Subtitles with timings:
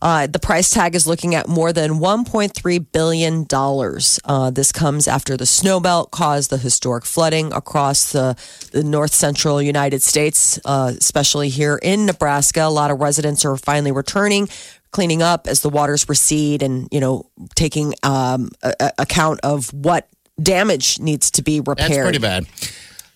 [0.00, 3.46] Uh, the price tag is looking at more than $1.3 billion.
[4.24, 8.36] Uh, this comes after the snowmelt caused the historic flooding across the,
[8.72, 12.62] the north central United States, uh, especially here in Nebraska.
[12.62, 14.48] A lot of residents are finally returning
[14.90, 19.72] cleaning up as the waters recede and you know taking um, a, a account of
[19.74, 20.08] what
[20.42, 21.90] damage needs to be repaired.
[21.90, 22.46] That's pretty bad.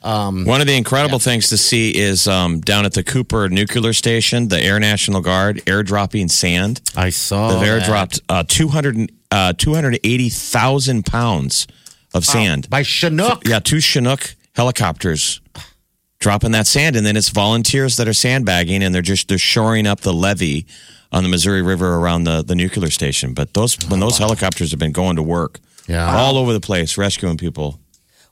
[0.03, 4.49] One of the incredible things to see is um, down at the Cooper Nuclear Station,
[4.49, 6.81] the Air National Guard airdropping sand.
[6.97, 11.67] I saw They've airdropped uh, 200, uh, 280,000 pounds
[12.15, 12.69] of sand.
[12.69, 13.47] by Chinook.
[13.47, 15.41] Yeah, two Chinook helicopters
[16.19, 19.87] dropping that sand, and then it's volunteers that are sandbagging, and they're just they're shoring
[19.87, 20.67] up the levee
[21.11, 23.35] on the Missouri River around the, the nuclear station.
[23.35, 26.15] But those when those helicopters have been going to work, Yeah.
[26.15, 27.81] all over the place rescuing people.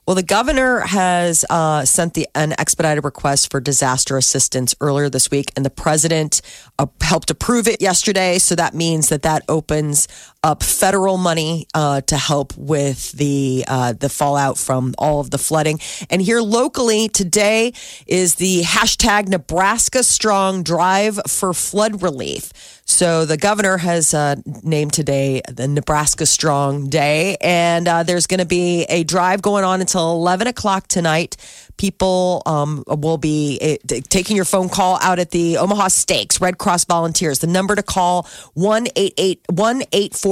[0.07, 5.29] Well, the governor has uh, sent the, an expedited request for disaster assistance earlier this
[5.29, 6.41] week, and the president
[6.79, 8.39] uh, helped approve it yesterday.
[8.39, 10.07] So that means that that opens
[10.43, 15.37] up federal money uh, to help with the uh, the fallout from all of the
[15.37, 15.79] flooding.
[16.09, 17.73] And here locally today
[18.07, 22.51] is the hashtag Nebraska Strong Drive for Flood Relief.
[22.85, 28.39] So the governor has uh, named today the Nebraska Strong Day, and uh, there's going
[28.39, 31.37] to be a drive going on until 11 o'clock tonight.
[31.77, 36.57] People um, will be uh, taking your phone call out at the Omaha Steaks, Red
[36.57, 37.39] Cross Volunteers.
[37.39, 39.41] The number to call 1 844 728 8555.
[39.41, 40.30] No, And it's one eight four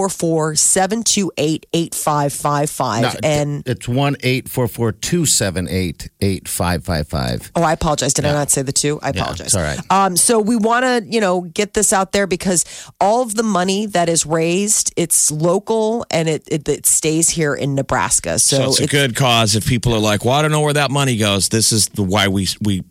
[4.68, 7.52] four two seven eight eight five five five.
[7.56, 8.14] Oh, I apologize.
[8.14, 9.00] Did I not say the two?
[9.02, 9.48] I apologize.
[9.48, 9.80] it's all right.
[9.90, 12.64] Um, so we want to, you know, get this out there because
[13.02, 17.54] all of the money that is raised, it's local and it it, it stays here
[17.56, 18.40] in Nebraska.
[18.40, 19.56] So, So it's a good cause.
[19.56, 22.04] If people are like, "Well, I don't know where that money goes," this is the
[22.04, 22.84] why we we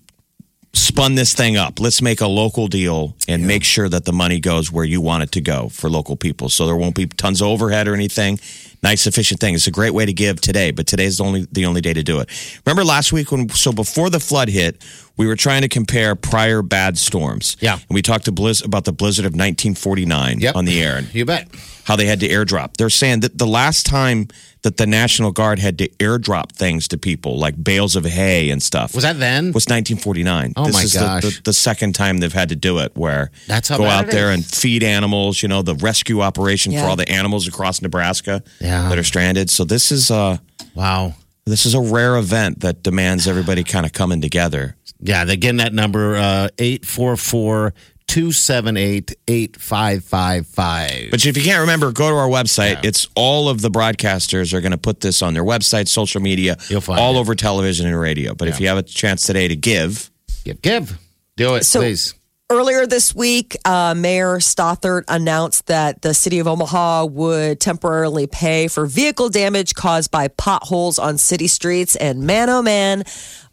[0.73, 1.81] spun this thing up.
[1.81, 5.23] Let's make a local deal and make sure that the money goes where you want
[5.23, 6.49] it to go for local people.
[6.49, 8.39] So there won't be tons of overhead or anything.
[8.83, 9.55] Nice, efficient thing.
[9.55, 12.03] It's a great way to give today, but today's the only the only day to
[12.03, 12.29] do it.
[12.65, 14.85] Remember last week when so before the flood hit,
[15.19, 17.57] we were trying to compare prior bad storms.
[17.61, 17.75] Yeah.
[17.75, 20.57] and we talked to Blizz about the blizzard of 1949 Yep.
[20.57, 20.97] on the air.
[20.97, 21.49] And You bet.
[21.85, 22.77] how they had to airdrop.
[22.79, 24.29] They're saying that the last time
[24.63, 28.63] that the National Guard had to airdrop things to people, like bales of hay and
[28.63, 29.47] stuff, Was that then?
[29.53, 30.53] was 1949.
[30.57, 31.23] Oh, this my is the- gosh.
[31.23, 34.05] The, the, second time they've had to do it, where That's how go bad out
[34.09, 34.35] it there is.
[34.37, 35.43] and feed animals.
[35.43, 36.83] You know, the rescue operation Yeah.
[36.83, 38.89] for all the animals across Nebraska Yeah.
[38.89, 39.49] that are stranded.
[39.51, 40.39] So this is uh
[40.75, 41.15] Wow.
[41.47, 44.75] this is a rare event that demands everybody kind of coming together.
[45.01, 47.73] Yeah, again, that number uh, eight four four
[48.07, 51.11] two seven eight eight five five five.
[51.11, 52.85] But if you can't remember, go to our website.
[52.85, 56.57] It's all of the broadcasters are going to put this on their website, social media,
[56.69, 57.21] You'll find all it.
[57.21, 58.35] over television and radio.
[58.35, 60.11] But if you have a chance today to give,
[60.45, 60.99] give, give,
[61.37, 62.15] do it, So- please.
[62.51, 68.69] Earlier this week, uh, Mayor Stothert announced that the city of Omaha would temporarily pay
[68.69, 71.95] for vehicle damage caused by potholes on city streets.
[71.95, 73.05] And man, oh man,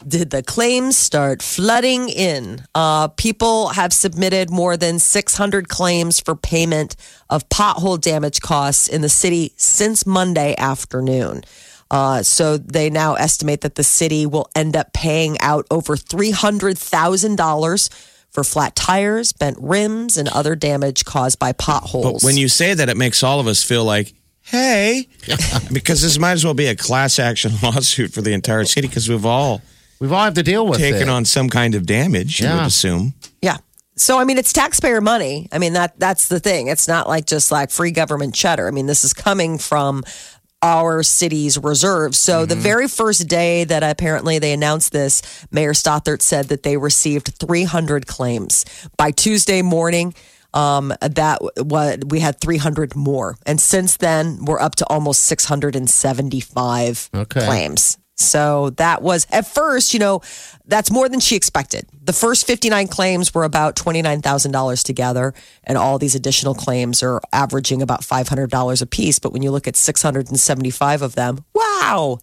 [0.08, 2.64] did the claims start flooding in.
[2.74, 6.96] Uh, people have submitted more than 600 claims for payment
[7.28, 11.42] of pothole damage costs in the city since Monday afternoon.
[11.90, 18.12] Uh, so they now estimate that the city will end up paying out over $300,000
[18.36, 22.20] for flat tires, bent rims, and other damage caused by potholes.
[22.22, 24.12] But when you say that, it makes all of us feel like,
[24.42, 25.08] hey,
[25.72, 29.08] because this might as well be a class action lawsuit for the entire city because
[29.08, 29.62] we've all
[30.00, 31.08] We've all have to deal with taken it.
[31.08, 32.56] on some kind of damage, you Yeah.
[32.58, 33.14] would assume.
[33.40, 33.56] Yeah.
[33.96, 35.48] So I mean, it's taxpayer money.
[35.50, 36.66] I mean that that's the thing.
[36.66, 38.68] It's not like just like free government cheddar.
[38.68, 40.04] I mean, this is coming from
[40.62, 42.18] our city's reserves.
[42.18, 46.76] So the very first day that apparently they announced this, Mayor Stothert said that they
[46.76, 48.64] received 300 claims.
[48.96, 50.14] By Tuesday morning,
[50.54, 57.10] um, that what we had 300 more, and since then we're up to almost 675
[57.14, 57.44] Okay.
[57.44, 57.98] claims.
[58.18, 60.22] So that was at first, you know,
[60.66, 61.86] that's more than she expected.
[62.02, 65.34] The first 59 claims were about $29,000 together,
[65.64, 69.18] and all these additional claims are averaging about $500 a piece.
[69.18, 72.18] But when you look at 675 of them, wow.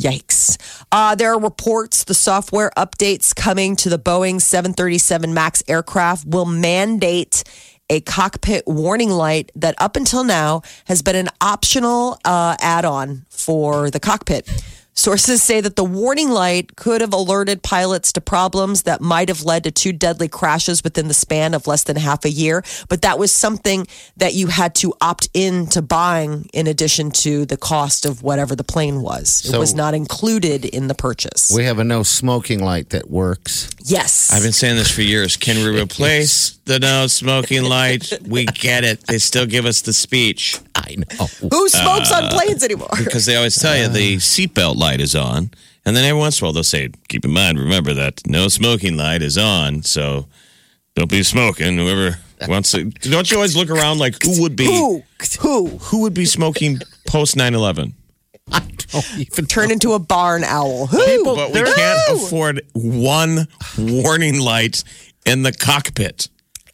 [0.00, 0.84] Yikes.
[0.90, 6.46] Uh, there are reports the software updates coming to the Boeing 737 MAX aircraft will
[6.46, 7.44] mandate
[7.90, 13.26] a cockpit warning light that up until now has been an optional uh, add on
[13.28, 14.48] for the cockpit.
[14.94, 19.42] Sources say that the warning light could have alerted pilots to problems that might have
[19.42, 22.62] led to two deadly crashes within the span of less than half a year.
[22.90, 23.86] But that was something
[24.18, 28.54] that you had to opt in to buying in addition to the cost of whatever
[28.54, 29.50] the plane was.
[29.50, 31.50] it was not included in the purchase.
[31.54, 33.70] We have a no smoking light that works.
[33.84, 34.30] yes.
[34.30, 35.38] I've been saying this for years.
[35.38, 38.12] Can we replace the no smoking light?
[38.26, 39.06] We get it.
[39.06, 41.26] They still give us the speech I know.
[41.50, 42.88] Who smokes on uh, planes anymore?
[42.98, 44.18] because they always tell you the uh.
[44.18, 45.50] seatbelt light is on.
[45.84, 48.48] And then every once in a while they'll say, keep in mind, remember that no
[48.48, 49.82] smoking light is on.
[49.82, 50.26] So
[50.94, 51.76] don't be smoking.
[51.76, 52.18] Whoever
[52.48, 52.84] wants to.
[52.84, 55.02] Don't you always look around like who would be Who?
[55.40, 55.68] Who?
[55.68, 57.94] who would be smoking post 9 11?
[58.52, 60.86] I don't even Turn into a barn owl.
[60.86, 61.24] Who?
[61.24, 63.46] But we can't afford one
[63.78, 64.84] warning light
[65.24, 66.28] in the cockpit.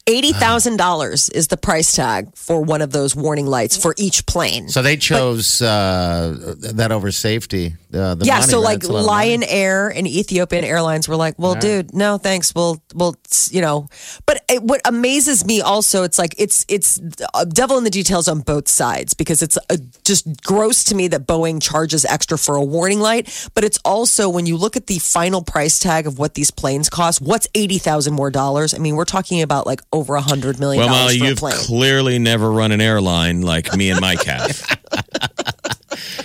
[0.09, 4.25] Eighty thousand dollars is the price tag for one of those warning lights for each
[4.25, 4.67] plane.
[4.67, 7.75] So they chose uh, that over safety.
[7.91, 8.63] Uh, the yeah, money, so right?
[8.65, 9.43] like It's a lot of Lion.
[9.43, 12.53] Air and Ethiopian Airlines were like, "Well, dude, no, thanks.
[12.53, 13.15] We'll, we'll,
[13.49, 13.87] you know."
[14.27, 16.99] But it, what amazes me also, it's like it's it's
[17.33, 21.07] a devil in the details on both sides because it's uh just gross to me
[21.07, 24.85] that Boeing charges extra for a warning light, but it's also when you look at
[24.85, 28.75] the final price tag of what these planes cost, what's eighty thousand more dollars?
[28.75, 31.59] I mean, we're talking about like over a hundred million Well, dollars Molly, for you've
[31.65, 34.61] clearly never run an airline like me and my calf.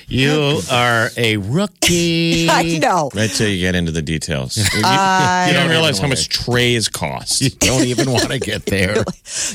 [0.09, 2.49] You are a rookie.
[2.51, 3.11] I know.
[3.15, 4.57] right till you get into the details.
[4.57, 7.41] You, I- you don't realize how much trays cost.
[7.41, 9.05] You don't even want to get there.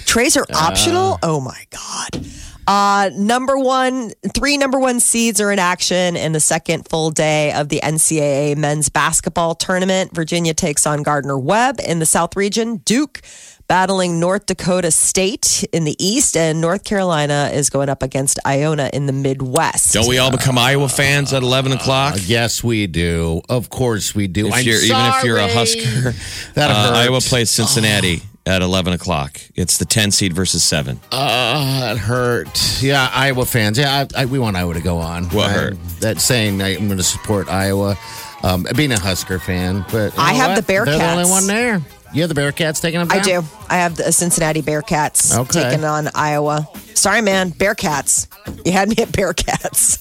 [0.06, 1.18] Trays are optional.
[1.24, 2.25] Oh my god.
[2.68, 7.51] Uh, number one, three number one seeds are in action in the second full day
[7.54, 10.13] of the NCAA men's basketball tournament.
[10.13, 12.77] Virginia takes on Gardner Webb in the South region.
[12.77, 13.22] Duke
[13.69, 18.89] battling North Dakota State in the East, and North Carolina is going up against Iona
[18.92, 19.94] in the Midwest.
[19.94, 22.16] Don't we all become Iowa fans at 11 o'clock?
[22.19, 23.42] yes, we do.
[23.48, 24.48] Of course, we do.
[24.48, 25.48] If I'm you're, even if you're a.
[25.48, 26.12] Husker,
[26.56, 26.98] That uh, hurts.
[26.98, 29.39] Iowa plays Cincinnati at 11 o'clock.
[29.56, 31.00] It's the 10 seed versus 7.
[31.12, 32.81] Uh, it hurt.
[32.81, 33.77] Yeah, Iowa fans.
[33.77, 35.25] Yeah, I, I, we want Iowa to go on.
[35.25, 35.77] What I- hurt?
[36.00, 37.95] That saying I'm going to support Iowa.
[38.42, 40.65] Um, being a Husker fan, but you I have what?
[40.65, 40.86] the Bearcats.
[40.86, 41.81] They're the only one there.
[42.13, 43.09] You have the Bearcats taking them.
[43.11, 43.44] I do.
[43.69, 45.63] I have the Cincinnati Bearcats Okay.
[45.63, 46.67] taking on Iowa.
[46.95, 47.51] Sorry, man.
[47.51, 48.27] Bearcats.
[48.65, 49.97] You had me at Bearcats.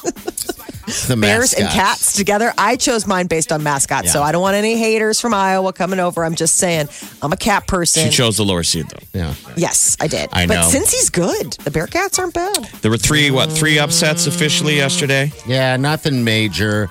[1.06, 2.50] The bears and cats together.
[2.56, 6.00] I chose mine based on mascots, so I don't want any haters from Iowa coming
[6.00, 6.24] over.
[6.24, 6.88] I'm just saying,
[7.20, 8.04] I'm a cat person.
[8.04, 9.18] She chose the lower seed, though.
[9.20, 9.34] Yeah.
[9.54, 10.30] yes, I did.
[10.32, 10.68] I But know.
[10.70, 12.64] since he's good, the Bearcats aren't bad.
[12.80, 15.30] There were three, what, three upsets officially yesterday?
[15.46, 16.88] Yeah, nothing major.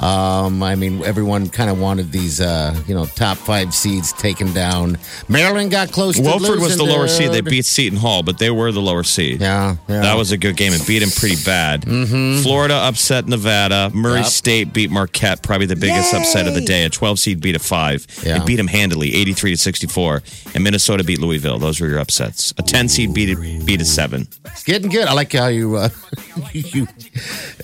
[0.00, 4.52] Um, I mean, everyone kind of wanted these, uh, you know, top five seeds taken
[4.52, 4.98] down.
[5.28, 6.16] Maryland got close.
[6.16, 7.32] to Wofford was the losing, lower seed.
[7.32, 9.40] They beat Seton Hall, but they were the lower seed.
[9.40, 10.00] Yeah, yeah.
[10.02, 11.82] That was a good game and beat him pretty bad.
[11.82, 12.42] Mm-hmm.
[12.42, 13.90] Florida upset Nevada.
[13.94, 14.26] Murray Yep.
[14.26, 16.18] State beat Marquette, probably the biggest Yay!
[16.20, 16.84] upset of the day.
[16.84, 18.36] A 12 seed beat a 5 Yeah.
[18.36, 20.22] and beat him handily, 83 to 64.
[20.54, 21.58] And Minnesota beat Louisville.
[21.58, 22.52] Those were your upsets.
[22.58, 24.26] A 10 seed beat a, beat a 7.
[24.46, 25.06] It's getting good.
[25.06, 25.88] I like how you uh,
[26.52, 26.86] you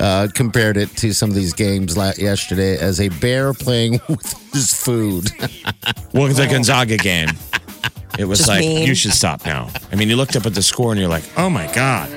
[0.01, 4.33] uh, compared it to some of these games la- yesterday as a bear playing with
[4.53, 5.31] his food.
[6.15, 7.29] Well, it's a Gonzaga game.
[8.19, 8.87] It was Just like, mean.
[8.87, 9.71] you should stop now.
[9.91, 12.11] I mean, you looked up at the score and you're like, oh my God.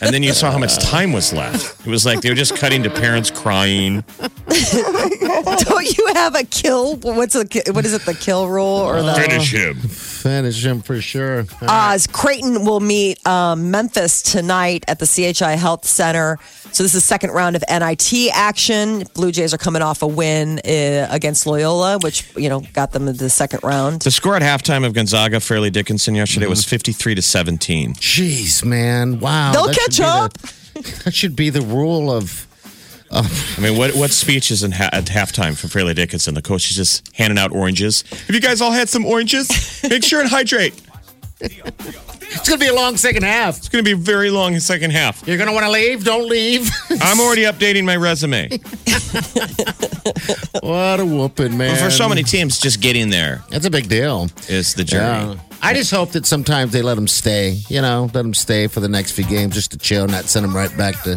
[0.00, 1.86] And then you saw how much time was left.
[1.86, 4.02] It was like they were just cutting to parents crying.
[4.18, 6.96] don't you have a kill?
[6.96, 8.04] What's a what is it?
[8.04, 9.76] The kill rule or the Finish him.
[10.22, 11.44] Finish him for sure.
[11.62, 16.38] Uh, Creighton will meet um, Memphis tonight at the CHI Health Center.
[16.72, 19.04] So this is the second round of NIT action.
[19.14, 23.06] Blue Jays are coming off a win uh, against Loyola, which you know got them
[23.06, 24.02] into the second round.
[24.02, 27.94] The score at halftime of Gonzaga Fairleigh Dickinson yesterday was 53 to 17.
[27.94, 29.20] Jeez, man!
[29.20, 30.32] Wow, They'll that catch up.
[30.34, 32.47] The, that should be the rule of.
[33.10, 36.34] I mean, what what speech is in ha- at halftime from Fairleigh Dickinson?
[36.34, 38.02] The coach is just handing out oranges.
[38.02, 39.48] Have you guys all had some oranges?
[39.88, 40.74] Make sure and hydrate.
[41.40, 43.56] It's gonna be a long second half.
[43.56, 45.26] It's going to be a very long second half.
[45.26, 46.04] You're gonna want to leave.
[46.04, 46.70] Don't leave.
[47.00, 48.48] I'm already updating my resume.
[50.62, 51.82] what a whooping, man!
[51.82, 54.28] For so many teams, just getting there that's a big deal.
[54.48, 55.34] is the journey.
[55.34, 55.40] Yeah.
[55.62, 57.58] I just hope that sometimes they let them stay.
[57.68, 60.44] You know, let them stay for the next few games just to chill, not send
[60.44, 61.16] them right back to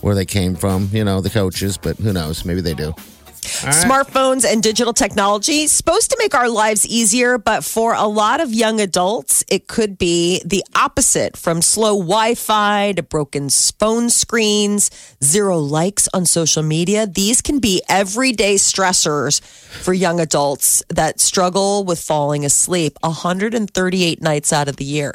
[0.00, 0.88] where they came from.
[0.92, 1.76] You know, the coaches.
[1.76, 2.44] But who knows?
[2.44, 2.94] Maybe they do.
[3.42, 8.52] Smartphones and digital technology supposed to make our lives easier, but for a lot of
[8.52, 14.90] young adults, it could be the opposite from slow Wi-Fi to broken phone screens,
[15.24, 17.06] zero likes on social media.
[17.06, 24.52] These can be everyday stressors for young adults that struggle with falling asleep 138 nights
[24.52, 25.14] out of the year.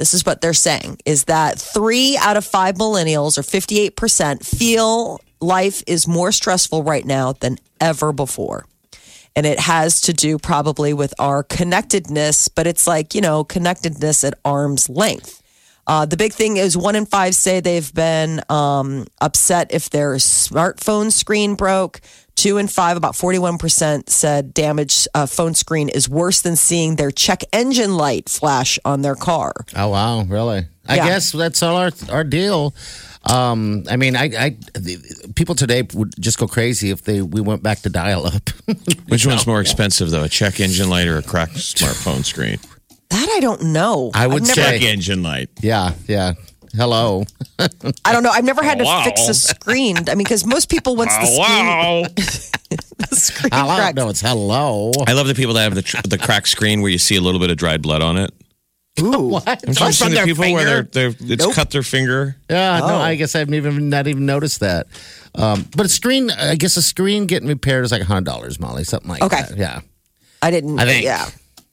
[0.00, 5.20] This is what they're saying is that three out of five millennials, or 58%, feel
[5.42, 8.64] life is more stressful right now than ever before.
[9.36, 14.24] And it has to do probably with our connectedness, but it's like, you know, connectedness
[14.24, 15.42] at arm's length.
[15.86, 20.14] Uh, the big thing is one in five say they've been um, upset if their
[20.14, 22.00] smartphone screen broke.
[22.36, 27.10] Two in five, about 41%, said damaged uh, phone screen is worse than seeing their
[27.10, 29.52] check engine light flash on their car.
[29.76, 30.66] Oh wow, really?
[30.88, 31.06] I Yeah.
[31.08, 32.74] guess that's all our our deal.
[33.24, 37.42] Um, I mean, I, I the, people today would just go crazy if they we
[37.42, 38.48] went back to dial up.
[39.08, 40.24] Which one's more expensive, though?
[40.24, 42.58] A check engine light or a cracked smartphone screen?
[43.10, 44.10] That I don't know.
[44.14, 45.50] I would I've never, say- Check engine light.
[45.60, 46.32] yeah, yeah.
[46.74, 47.24] Hello.
[48.04, 48.30] I don't know.
[48.30, 49.02] I've never had to Wow.
[49.04, 49.96] fix a screen.
[50.08, 52.02] I mean, because most people once the screen, Wow.
[52.16, 53.76] the screen Hello.
[53.76, 53.96] cracks.
[53.96, 54.92] No, it's hello.
[55.06, 57.20] I love the people that have the tr- the cracked screen where you see a
[57.20, 58.30] little bit of dried blood on it.
[58.98, 59.44] What?
[59.46, 62.36] Haven't you seen the people where they're, they're it's cut their finger?
[62.50, 62.98] Yeah, no, Oh.
[62.98, 64.88] I guess I've even not even noticed that.
[65.34, 68.84] Um, but a screen, I guess a screen getting repaired is like hundred dollars, Molly,
[68.84, 69.26] something like that.
[69.32, 69.42] Okay.
[69.42, 69.56] that.
[69.58, 69.80] Yeah.
[70.42, 70.78] I didn't.
[70.78, 71.04] I think.
[71.04, 71.28] Yeah.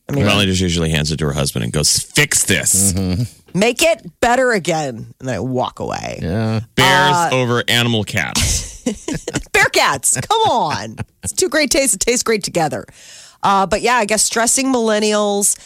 [0.10, 2.94] I mean, Molly just usually hands it to her husband and goes, "Fix this."
[3.54, 6.20] make it better again, and I walk away.
[6.22, 6.62] Yeah.
[6.76, 8.84] Bears Uh, over animal cats.
[9.52, 10.96] Bearcats, come on!
[11.24, 11.96] It's two great tastes.
[11.96, 12.86] It tastes great together.
[13.44, 15.58] Uh, but yeah, I guess stressing millennials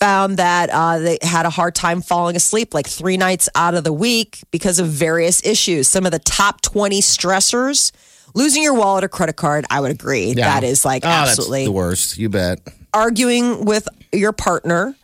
[0.00, 3.84] found that uh, they had a hard time falling asleep like three nights out of
[3.84, 5.88] the week because of various issues.
[5.88, 7.92] Some of the top 20 stressors
[8.34, 10.32] losing your wallet or credit card, I would agree.
[10.34, 12.16] That is like Oh, that's absolutely the worst.
[12.16, 12.60] You bet.
[12.94, 14.94] Arguing with your partner.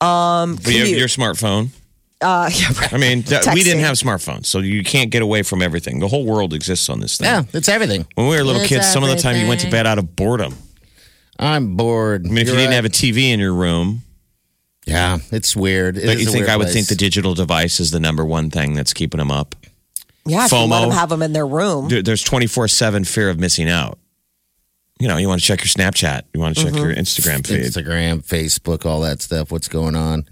[0.00, 0.98] But your, commute.
[0.98, 1.68] your smartphone.
[2.20, 2.92] Uh, yeah, right.
[2.92, 5.98] I mean, that, we didn't have smartphones, so you can't get away from everything.
[5.98, 7.26] The whole world exists on this thing.
[7.26, 8.06] Yeah, it's everything.
[8.14, 9.98] When we were little It's kids, some of the time you went to bed out
[9.98, 10.54] of boredom.
[11.38, 12.24] I'm bored.
[12.26, 14.02] I mean, if you didn't have a TV in your room,
[14.86, 15.96] yeah, it's weird.
[15.96, 16.74] It don't is you a think weird I would place.
[16.74, 19.56] think the digital device is the number one thing that's keeping them up?
[20.24, 20.80] yeah, if you let FOMO.
[20.82, 21.88] them have them in their room.
[21.88, 23.98] There- There's 24 7 fear of missing out.
[25.02, 26.84] You know, you want to check your Snapchat, you want to check Mm-hmm.
[26.84, 27.60] your Instagram feed.
[27.64, 29.50] Instagram, Facebook, all that stuff.
[29.50, 30.26] What's going on?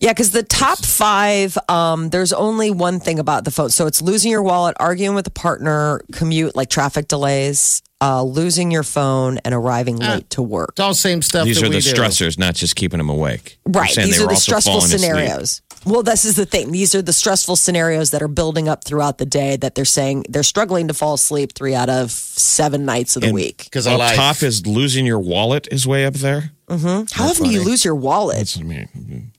[0.00, 3.70] Yeah, because the top five, um, there's only one thing about the phone.
[3.70, 8.70] So it's losing your wallet, arguing with a partner, commute, like traffic delays, uh, losing
[8.70, 10.70] your phone, and arriving late to work.
[10.72, 11.44] It's all same stuff.
[11.46, 11.92] These that are the do.
[11.94, 13.58] stressors, not just keeping them awake.
[13.64, 13.90] Right.
[13.92, 15.62] saying These are the stressful scenarios.
[15.70, 15.71] asleep.
[15.82, 15.92] Scenarios.
[15.94, 16.72] Well, this is the thing.
[16.72, 20.24] These are the stressful scenarios that are building up throughout the day that they're saying
[20.28, 23.64] they're struggling to fall asleep three out of seven nights of the And- week.
[23.64, 24.16] Because Up of life.
[24.16, 26.52] top is losing your wallet is way up there.
[26.68, 28.38] How often do you lose your wallet?
[28.38, 29.32] That's, I mean,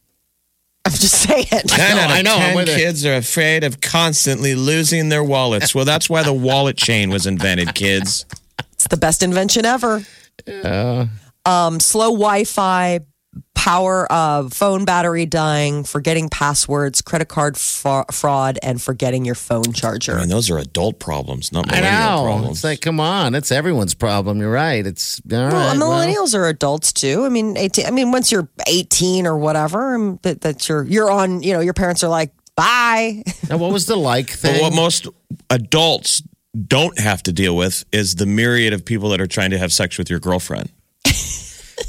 [0.85, 1.45] I'm just saying.
[1.51, 1.57] I
[1.93, 2.77] know, out of I know, I'm 10 with it.
[2.77, 5.73] kids are afraid of constantly losing their wallets.
[5.73, 8.25] Well, that's why the wallet chain was invented, kids.
[8.73, 10.03] It's the best invention ever.
[11.45, 13.00] Um, slow Wi-Fi,
[13.55, 19.71] power, of phone battery dying, forgetting passwords, credit card fa- fraud, and forgetting your phone
[19.71, 20.15] charger.
[20.17, 22.23] I mean, those are adult problems, not I millennial know.
[22.25, 22.57] problems.
[22.57, 24.39] It's like, come on, it's everyone's problem.
[24.39, 24.85] You're right.
[24.85, 27.23] It's all Well, right, well, millennials are adults too.
[27.23, 31.09] I mean, 18, I mean, once you're 18 or whatever, um, that, that you're you're
[31.09, 31.41] on.
[31.41, 34.61] You know, your parents are like, "Bye." Now, what was the like But thing?
[34.61, 35.07] what most
[35.49, 36.21] adults
[36.67, 39.71] don't have to deal with is the myriad of people that are trying to have
[39.71, 40.69] sex with your girlfriend.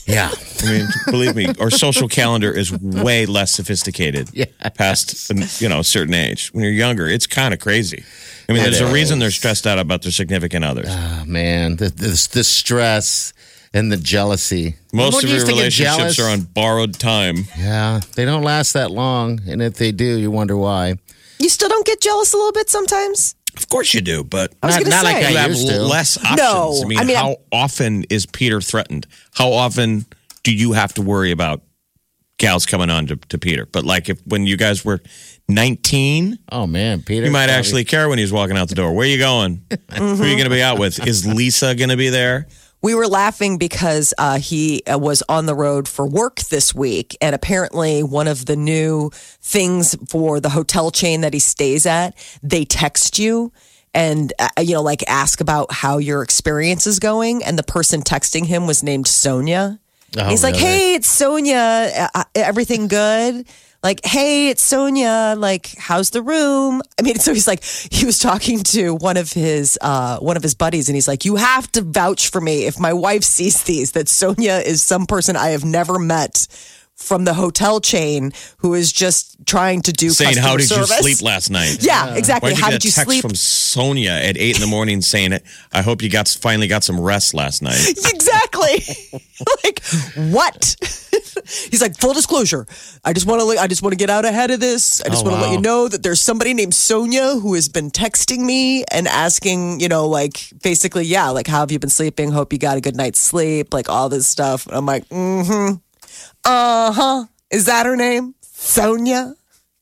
[0.06, 0.30] yeah.
[0.62, 4.46] I mean, believe me, our social calendar is way less sophisticated Yeah.
[4.76, 6.48] past um, you know a certain age.
[6.52, 8.04] When you're younger, it's kind of crazy.
[8.48, 10.88] I mean, there's a reason they're stressed out about their significant others.
[10.90, 13.32] Oh, man, the, the, the stress
[13.72, 14.76] and the jealousy.
[14.92, 17.46] Most When of your to get relationships jealous- are on borrowed time.
[17.58, 19.40] Yeah, they don't last that long.
[19.48, 20.96] And if they do, you wonder why.
[21.38, 23.34] You still don't get jealous a little bit sometimes.
[23.56, 25.26] Of course you do, but Not- not like say.
[25.26, 26.38] I you have less options.
[26.38, 29.06] No, I mean, I mean, how often is Peter threatened?
[29.34, 30.06] How often
[30.42, 31.62] do you have to worry about
[32.38, 33.66] gals coming on to, to Peter?
[33.66, 35.00] But like if when you guys were
[35.48, 37.26] 19, Oh, man, Peter.
[37.26, 38.92] you might probably- actually care when he's walking out the door.
[38.94, 39.62] Where are you going?
[39.96, 41.06] Who are you going to be out with?
[41.06, 42.48] Is Lisa going to be there?
[42.84, 47.16] We were laughing because uh, he uh, was on the road for work this week,
[47.22, 49.08] and apparently, one of the new
[49.40, 53.52] things for the hotel chain that he stays at, they text you
[53.94, 57.42] and uh, you know, like ask about how your experience is going.
[57.42, 59.80] And the person texting him was named Sonia.
[60.18, 61.90] Oh, He's like, "Hey, it's Sonia.
[61.96, 63.46] Uh, uh, everything good?"
[63.84, 65.34] Like, "Hey, it's Sonia.
[65.36, 69.32] Like, how's the room?" I mean, so he's like, he was talking to one of
[69.32, 72.64] his uh, one of his buddies, and he's like, "You have to vouch for me
[72.64, 76.48] if my wife sees these that Sonia is some person I have never met."
[76.96, 80.90] From the hotel chain, who is just trying to do saying, customer "How did service.
[80.90, 82.50] you sleep last night?" Yeah, exactly.
[82.50, 83.20] Why'd you How get did you text sleep?
[83.22, 85.42] from Sonia at eight in the morning saying, it.
[85.72, 87.84] "I hope you got finally got some rest last night"?
[88.14, 88.78] exactly.
[89.64, 89.82] like
[90.32, 90.76] what?
[91.70, 92.64] He's like full disclosure.
[93.04, 93.60] I just want to.
[93.60, 95.02] I just want to get out ahead of this.
[95.02, 97.68] I just Oh, want to let you know that there's somebody named Sonia who has
[97.68, 101.90] been texting me and asking, you know, like basically, yeah, like how have you been
[101.90, 102.30] sleeping?
[102.30, 103.74] Hope you got a good night's sleep.
[103.74, 104.66] Like all this stuff.
[104.70, 105.74] I'm like, mm-hmm.
[106.44, 107.24] Uh huh.
[107.50, 108.34] Is that her name?
[108.42, 109.34] Sonia.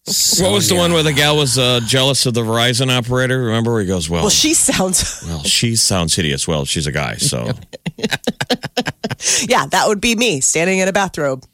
[0.04, 3.44] What was the one where the gal was uh, jealous of the Verizon operator?
[3.44, 5.22] Remember where he goes, "Well, Well, she sounds.
[5.26, 7.52] well, she sounds hideous." Well, she's a guy, so
[9.48, 11.44] Yeah, that would be me standing in a bathrobe.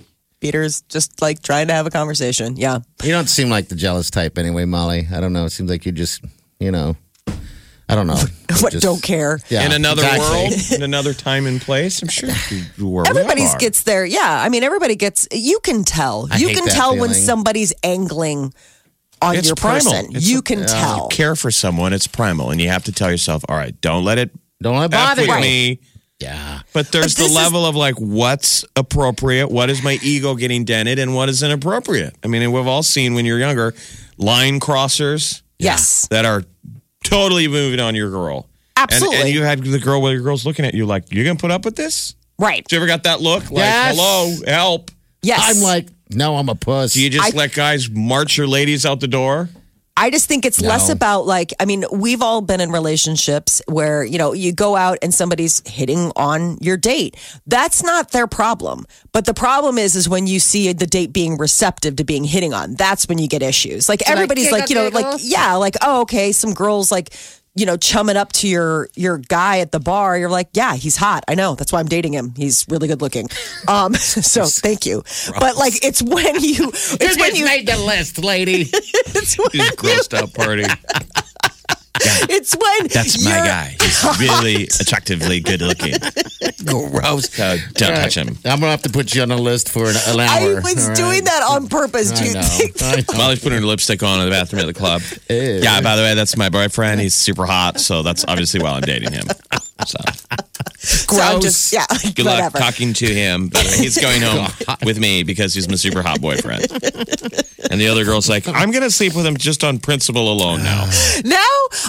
[0.41, 2.57] Peter's just like trying to have a conversation.
[2.57, 2.79] Yeah.
[3.03, 5.07] You don't seem like the jealous type anyway, Molly.
[5.13, 5.45] I don't know.
[5.45, 6.25] It seems like you just,
[6.61, 6.97] you know,
[7.89, 8.21] I don't know.
[8.61, 8.73] What?
[8.73, 9.39] Just- don't care.
[9.51, 10.29] Yeah, in another exactly.
[10.29, 13.03] world, in another time and place, I'm sure you were.
[13.05, 14.05] we Everybody's gets there.
[14.05, 14.21] Yeah.
[14.43, 16.27] I mean, everybody gets, you can tell.
[16.31, 18.53] I you hate can that tell when somebody's angling
[19.23, 19.93] on It's your primal.
[19.93, 20.17] person.
[20.17, 21.07] It's you a- can tell.
[21.07, 21.93] If you care for someone.
[21.93, 24.31] It's primal, and you have to tell yourself, "All right, don't let it
[24.61, 25.41] Don't let it bother with you.
[25.41, 25.81] me."
[26.19, 26.63] Yeah.
[26.73, 30.35] But there's But the this is- level of like what's appropriate, what is my ego
[30.35, 32.17] getting dented, and what is inappropriate.
[32.25, 33.73] I mean, we've all seen when you're younger
[34.17, 36.09] line crossers Yes.
[36.11, 36.43] that are
[37.09, 38.49] totally moving on your girl.
[38.77, 39.17] And, Absolutely.
[39.21, 41.51] and you had the girl where your girl's looking at you like, you're gonna put
[41.51, 42.15] up with this?
[42.39, 42.63] Right.
[42.65, 43.51] Did you ever got that look?
[43.51, 43.97] Like, Yes.
[43.97, 44.91] hello, help.
[45.23, 45.41] Yes.
[45.43, 46.95] I'm like, no, I'm a puss.
[46.95, 49.49] Do you just I- let guys march your ladies out the door?
[49.99, 54.05] I just think it's less about like, I mean, we've all been in relationships where,
[54.05, 57.17] you know, you go out and somebody's hitting on your date.
[57.49, 58.87] That's not their problem.
[59.11, 62.55] But the problem is, is when you see the date being receptive to being hitting
[62.55, 63.89] on, that's when you get issues.
[63.89, 67.13] Like everybody's kick like, you know, dick like, yeah, like, oh, okay, some girls like,
[67.55, 70.19] you know, chumming up to your your guy at the bar.
[70.19, 71.25] You're like, yeah, he's hot.
[71.29, 71.55] I know.
[71.55, 72.35] That's why I'm dating him.
[72.37, 73.29] He's really good looking.
[73.67, 75.03] Um, so thank you.
[75.39, 78.63] But like, it's when you, it's when you, made the list, lady.
[78.73, 80.65] it's when This grossed out party.
[82.31, 83.77] It's when That's my guy.
[83.81, 85.95] He's really attractively good looking.
[86.65, 87.31] Gross.
[87.33, 88.29] So don't touch him.
[88.45, 90.89] I'm gonna have to put you on a list for an, an I was all
[90.89, 90.97] right?
[90.97, 92.11] doing that on purpose.
[92.13, 92.43] Do I you know.
[92.43, 92.83] think?
[92.83, 93.19] I know.
[93.19, 95.03] Molly's putting her lipstick on in the bathroom at the club.
[95.31, 95.61] Ew.
[95.63, 97.01] Yeah, by the way, that's my boyfriend.
[97.01, 99.27] He's super hot, so that's obviously why I'm dating him.
[99.87, 99.99] So
[101.09, 102.59] So I'm just yeah, good luck whatever.
[102.59, 103.49] talking to him.
[103.49, 104.49] But he's going home
[104.85, 106.67] with me because he's my super hot boyfriend.
[107.71, 110.63] And the other girl's like, I'm going to sleep with him just on principle alone
[110.63, 110.89] now.
[111.25, 111.37] Now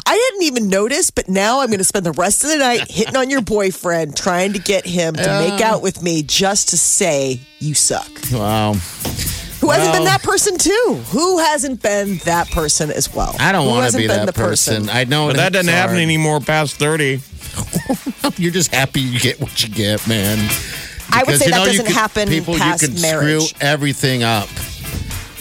[0.05, 2.89] I didn't even notice, but now I'm going to spend the rest of the night
[2.89, 6.77] hitting on your boyfriend, trying to get him to make out with me, just to
[6.77, 8.09] say you suck.
[8.31, 8.73] Wow.
[9.61, 11.01] Who hasn't been that person too?
[11.09, 13.35] Who hasn't been that person as well?
[13.39, 14.89] I don't Who want to hasn't be been that the person.
[14.89, 17.17] I know But that doesn't happen anymore past 30.
[18.37, 20.37] You're just happy you get what you get, man.
[21.11, 23.41] I would say you that know, you doesn't could- happen people, past you can marriage.
[23.49, 24.47] screw everything up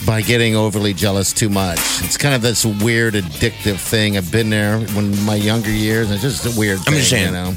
[0.06, 1.78] by getting overly jealous too much.
[2.02, 4.16] It's kind of this weird addictive thing.
[4.16, 6.10] I've been there when my younger years.
[6.10, 7.26] It's just a weird I'm thing, just saying.
[7.26, 7.54] you know.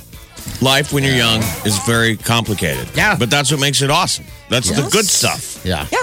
[0.62, 2.88] Life when you're young is very complicated.
[2.96, 3.16] Yeah.
[3.18, 4.26] But that's what makes it awesome.
[4.50, 5.64] That's the good stuff.
[5.66, 5.86] Yeah.
[5.92, 6.00] yeah.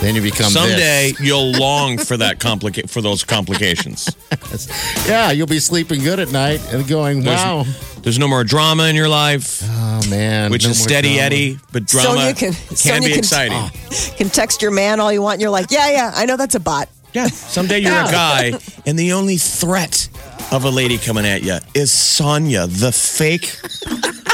[0.00, 1.20] Then you become Someday this.
[1.20, 4.14] you'll long for that complica- for those complications.
[5.06, 7.64] Yeah, you'll be sleeping good at night and going, There's, wow.
[8.02, 10.50] there's no more drama in your life, Oh, man.
[10.50, 11.22] which no is steady drama.
[11.22, 13.70] Eddie, but drama Sonia can- can, Sonia be can- exciting.
[14.16, 16.54] Can text your man all you want, and you're like, yeah, yeah, I know that's
[16.54, 16.88] a bot.
[17.12, 18.52] Yeah, someday you're a guy,
[18.86, 20.08] and the only threat
[20.52, 23.56] of a lady coming at you is Sonia, the fake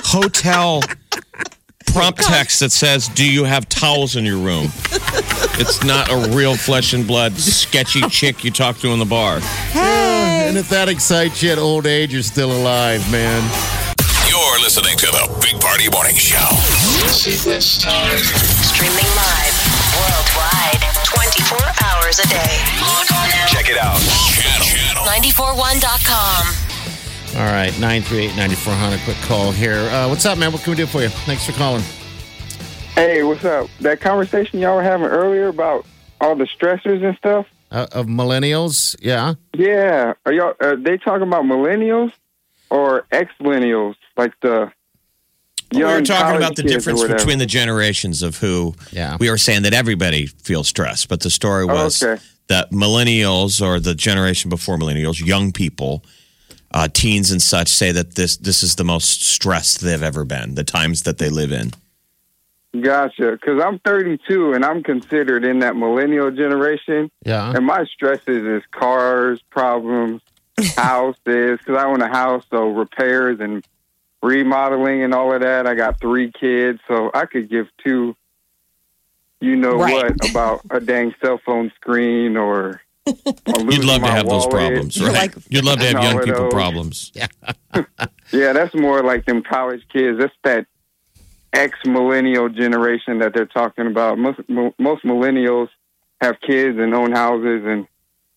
[0.05, 0.83] hotel
[1.93, 4.73] prompt text that says, "Do you have towels in your room?"
[5.61, 9.41] It's not a real flesh and blood sketchy chick you talk to in the bar.
[9.75, 13.43] And if that excites you at old age, you're still alive, man.
[14.27, 16.49] You're listening to the Big Party Morning Show.
[17.61, 19.55] Streaming live
[20.01, 22.57] worldwide 24 hours a day.
[22.81, 23.47] Log on now.
[23.53, 24.01] Check it out.
[24.33, 24.65] Channel.
[24.65, 25.05] Channel.
[25.05, 26.70] 941.com.
[27.37, 29.05] All right, 938-9400.
[29.05, 29.89] Quick call here.
[29.91, 30.51] Uh, what's up, man?
[30.53, 31.09] What can we do for you?
[31.09, 31.83] Thanks for calling.
[32.97, 33.69] Hey, what's up?
[33.81, 35.87] That conversation y'all were having earlier about
[36.21, 37.47] all the stressors and stuff.
[37.71, 39.35] Uh, of millennials, yeah.
[39.55, 40.55] Yeah, are y'all?
[40.61, 42.13] Are they talking about millennials
[42.69, 44.73] or ex millennials, like the
[45.73, 49.17] we young were talking about the difference between the generations of who Yeah.
[49.21, 52.21] we were saying that everybody feels stressed, but the story was okay.
[52.49, 56.05] that millennials or the generation before millennials, young people,
[56.73, 60.55] uh, teens and such, say that this this is the most stressed they've ever been.
[60.55, 61.73] The times that they live in.
[62.81, 63.33] Gotcha.
[63.33, 67.11] Because I'm 32 and I'm considered in that millennial generation.
[67.25, 67.53] Yeah.
[67.53, 70.23] And my stresses is cars, problems,
[70.77, 71.59] houses.
[71.59, 73.67] Because I own a house, so repairs and
[74.23, 75.67] remodeling and all of that.
[75.67, 78.15] I got three kids, so I could give two,
[79.41, 79.93] you know Right.
[79.95, 82.81] what, about a dang cell phone screen or.
[83.07, 83.15] Or
[83.73, 85.13] You'd love to my have those problems, right?
[85.13, 86.53] like- You'd love to have young of people those.
[86.53, 87.13] problems.
[87.73, 87.85] Yeah,
[88.33, 90.19] yeah, that's more like them college kids.
[90.19, 90.67] That's that
[91.53, 94.19] ex millennial generation that they're talking about.
[94.19, 95.69] Most most millennials
[96.21, 97.87] have kids and own houses and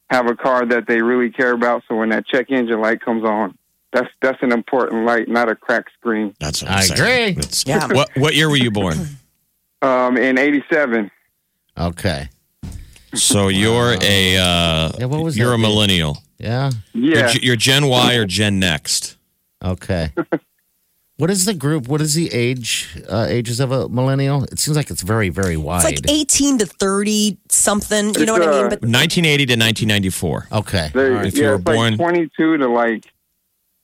[0.09, 1.83] have a car that they really care about.
[1.87, 3.57] So when that check engine light comes on,
[3.91, 6.35] that's that's an important light, not a crack screen.
[6.39, 6.99] That's what I'm I saying.
[6.99, 7.33] agree.
[7.41, 7.87] That's- Yeah.
[7.87, 8.97] What what year were you born?
[9.81, 11.11] Um, in '87,
[11.77, 12.29] Okay.
[13.15, 15.61] So you're a uh, Yeah, what was you're a date?
[15.61, 16.17] millennial.
[16.39, 16.71] Yeah.
[16.93, 19.17] You're, yeah, you're Gen Y or Gen Next.
[19.63, 20.11] Okay.
[21.17, 21.87] what is the group?
[21.87, 24.43] What is the age uh, ages of a millennial?
[24.45, 25.93] It seems like it's very, very wide.
[25.93, 28.13] It's like 18 to 30 something.
[28.15, 28.65] You know what I mean?
[28.65, 30.47] uh, But 1980 to 1994.
[30.51, 30.89] okay.
[30.93, 31.25] They- All right.
[31.27, 33.05] If you yeah, were it's born- like 22 to like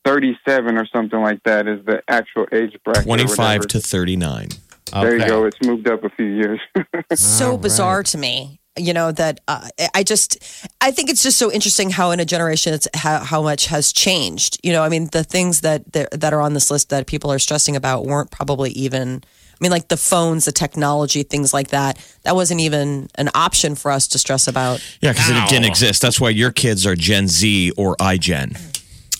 [0.05, 3.03] 37 or something like that is the actual age bracket.
[3.03, 4.49] 25 to 39.
[4.91, 5.45] There you go.
[5.45, 6.59] It's moved up a few years.
[7.11, 10.37] it's so bizarre to me you know that uh, i just
[10.81, 13.91] i think it's just so interesting how in a generation it's how, how much has
[13.93, 17.05] changed you know i mean the things that that that are on this list that
[17.07, 21.53] people are stressing about weren't probably even i mean like the phones the technology things
[21.53, 25.49] like that that wasn't even an option for us to stress about Yeah, because it
[25.49, 26.01] didn't exist.
[26.01, 28.57] That's why your kids are Gen Z or iGen.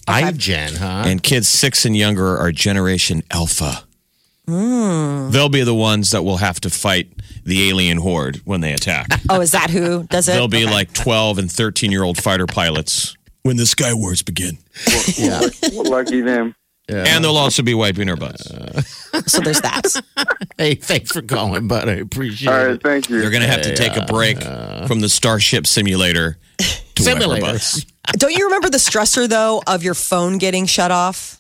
[0.08, 1.04] iGen, huh?
[1.06, 3.84] And kids six and younger are Generation Alpha.
[4.50, 5.30] Hmm.
[5.32, 7.10] They'll be the ones that will have to fight
[7.46, 9.08] the alien horde when they attack.
[9.30, 10.74] oh is that who does it They'll be Okay.
[10.74, 14.58] like 12 and 13 year old fighter pilots when the Sky Wars begin.
[15.18, 15.42] yeah.
[15.74, 16.56] Lucky them.
[16.88, 18.46] And they'll also be wiping our butts.
[19.32, 19.84] so there's that
[20.58, 21.88] Hey, thanks for calling, bud.
[21.88, 22.82] I appreciate All right, it.
[22.84, 23.22] thank you.
[23.22, 24.42] You're going to have to take a break
[24.88, 26.38] from the Starship simulator
[26.96, 27.86] to wipe our butts.
[28.14, 31.39] don't you remember the stressor though of your phone getting shut off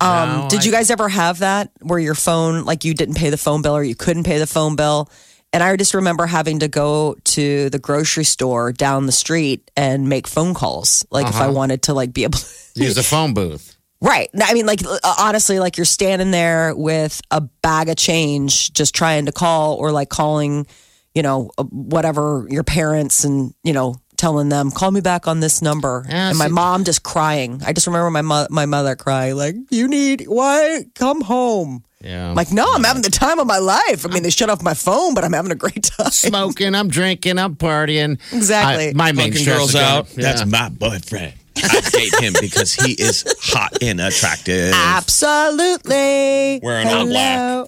[0.00, 3.30] Um, No, did you guys ever have that where your phone, like you didn't pay
[3.30, 5.10] the phone bill or you couldn't pay the phone bill?
[5.52, 10.08] And I just remember having to go to the grocery store down the street and
[10.08, 12.38] make phone calls, like if I wanted to like be able.
[12.74, 13.76] Use a phone booth.
[14.02, 14.28] Right.
[14.38, 18.94] I mean, like uh, honestly, like you're standing there with a bag of change, just
[18.94, 20.66] trying to call or like calling,
[21.14, 25.40] you know, uh, whatever your parents and you know telling them call me back on
[25.40, 27.62] this number, Yeah, and my see- mom just crying.
[27.64, 32.28] I just remember my mo- my mother crying like, "You need why come home." Yeah.
[32.28, 34.04] I'm like, no, I'm having the time of my life.
[34.06, 36.10] I mean, they shut off my phone, but I'm having a great time.
[36.10, 38.20] smoking, I'm drinking, I'm partying.
[38.32, 38.90] Exactly.
[38.90, 40.08] I- my main Fucking girls out.
[40.10, 41.32] gonna- That's my boyfriend.
[41.56, 44.72] I date him because he is hot and attractive.
[44.74, 46.60] Absolutely.
[46.62, 47.66] Wearing all black.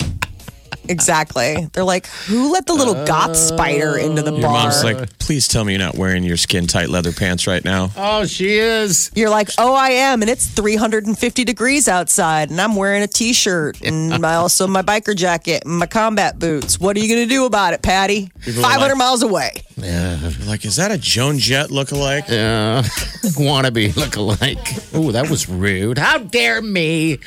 [0.88, 1.68] Exactly.
[1.72, 4.64] They're like, who let the little goth spider into the Your bar?
[4.64, 7.90] mom's like, please tell me you're not wearing your skin tight leather pants right now.
[7.96, 9.10] Oh, she is.
[9.14, 13.80] You're like, oh, I am, and it's 350 degrees outside, and I'm wearing a t-shirt,
[13.82, 16.78] and my, also my biker jacket, and my combat boots.
[16.80, 18.30] What are you going to do about it, Patty?
[18.40, 19.52] 500 miles away.
[19.76, 22.28] You're like, is that a Joan Jett lookalike?
[22.28, 22.82] Yeah.
[23.38, 24.58] Wannabe look alike.
[24.94, 25.98] Oh, that was rude.
[25.98, 27.18] How dare me?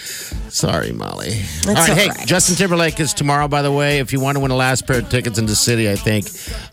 [0.49, 1.41] Sorry, Molly.
[1.67, 2.27] all right, all hey, right.
[2.27, 3.99] Justin Timberlake is tomorrow, by the way.
[3.99, 6.25] If you want to win a last pair of tickets in the city, I think,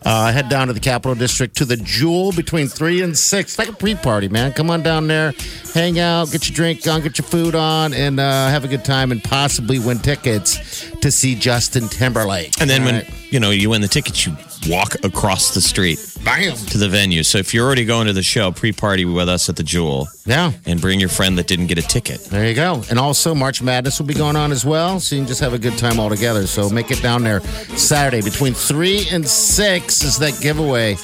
[0.03, 3.49] uh, head down to the Capitol District to the Jewel between 3 and 6.
[3.51, 4.53] It's like a pre party, man.
[4.53, 5.33] Come on down there,
[5.75, 8.83] hang out, get your drink on, get your food on, and uh, have a good
[8.85, 12.59] time and possibly win tickets to see Justin Timberlake.
[12.59, 13.31] And then All when right.
[13.31, 14.35] you know you win the tickets, you
[14.67, 16.55] walk across the street Bam.
[16.55, 17.23] to the venue.
[17.23, 20.51] So if you're already going to the show, pre-party with us at the Jewel, Yeah.
[20.65, 22.25] and bring your friend that didn't get a ticket.
[22.25, 22.83] There you go.
[22.89, 24.99] And also, March Madness will be going on as well.
[24.99, 26.45] So you can just have a good time all together.
[26.47, 27.39] So make it down there
[27.77, 30.97] Saturday between 3 and 6 is that giveaway.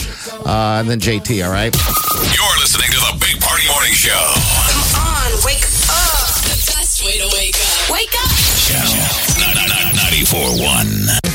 [0.45, 1.73] Uh, and then JT, all right?
[1.73, 4.11] You're listening to the Big Party Morning Show.
[4.11, 6.27] Come on, wake up.
[6.43, 7.89] The best way to wake up.
[7.91, 8.31] Wake up.
[8.67, 8.95] Channel
[9.95, 11.34] 94.1.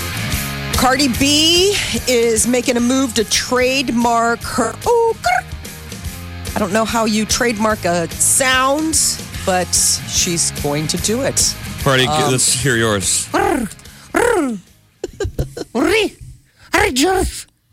[0.81, 1.77] Cardi B
[2.09, 4.73] is making a move to trademark her.
[4.87, 6.57] Oh, grr.
[6.57, 8.97] I don't know how you trademark a sound,
[9.45, 9.67] but
[10.09, 11.55] she's going to do it.
[11.85, 13.29] Party, um, let's hear yours.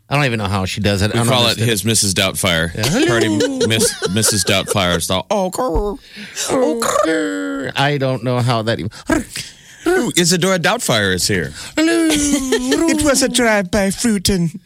[0.10, 1.14] I don't even know how she does it.
[1.14, 2.12] We I call it his Mrs.
[2.14, 2.74] Doubtfire.
[3.08, 3.30] Party,
[3.68, 4.44] Miss, Mrs.
[4.44, 5.26] Doubtfire style.
[5.32, 5.98] Oh,
[6.50, 8.92] oh I don't know how that even.
[10.08, 11.52] Ooh, Isadora Doubtfire is here.
[11.76, 12.08] Hello.
[12.90, 14.58] it was a drive-by fruitin.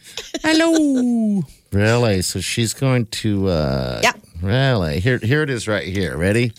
[0.43, 1.41] Hello.
[1.71, 2.21] Really?
[2.21, 3.47] So she's going to.
[3.47, 4.11] Uh, Yeah.
[4.41, 4.99] Really?
[4.99, 6.15] Here, here it is right here.
[6.15, 6.53] Ready?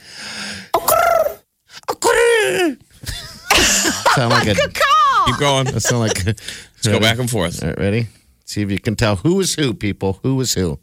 [4.15, 5.67] Sound like a Keep going.
[5.67, 6.27] That sound like.
[6.27, 7.63] Let's Let's go back and forth.
[7.63, 8.09] All right, ready?
[8.45, 10.19] See if you can tell who is who, people.
[10.25, 10.81] Who is who?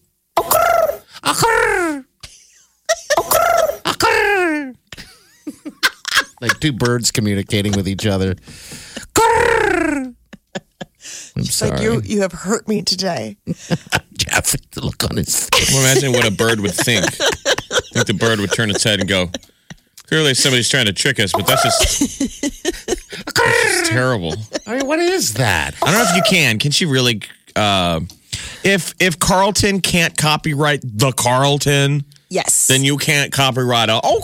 [6.42, 8.36] Like two birds communicating with each other.
[11.36, 13.38] I'm It's like you you have hurt me today.
[14.14, 17.06] Jeff, the look on his Well, imagine what a bird would think.
[17.06, 17.10] I
[17.94, 19.30] think the bird would turn its head and go,
[20.08, 22.00] clearly somebody's trying to trick us, but that's just,
[22.42, 24.34] that's just terrible.
[24.68, 25.76] I mean, what is that?
[25.82, 26.60] I don't know if you can.
[26.60, 27.22] Can she really?
[27.56, 28.02] Uh,
[28.64, 32.68] if if Carlton can't copyright the Carlton, Yes.
[32.68, 34.20] then you can't copyright a oh.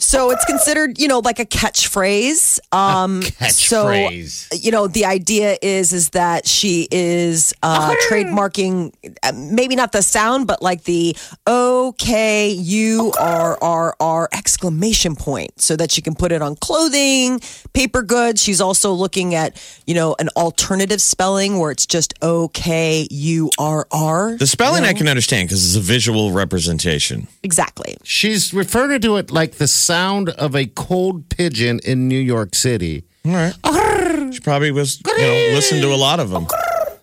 [0.00, 2.60] So it's considered, you know, like a catchphrase.
[2.72, 4.48] Um, catchphrase.
[4.48, 9.92] So, you know, the idea is is that she is uh, trademarking, uh, maybe not
[9.92, 15.90] the sound, but like the O K U R R R exclamation point, so that
[15.90, 17.40] she can put it on clothing,
[17.72, 18.42] paper goods.
[18.42, 23.50] She's also looking at, you know, an alternative spelling where it's just O K U
[23.58, 24.36] R R.
[24.36, 27.26] The spelling I can understand because it's a visual representation.
[27.42, 27.96] Exactly.
[28.04, 33.04] She's referring to it like the sound of a cold pigeon in New York City.
[33.24, 33.54] All right.
[34.34, 36.46] She probably was, you know, listened to a lot of them.